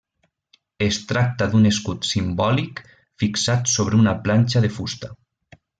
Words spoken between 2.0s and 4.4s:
simbòlic fixat sobre una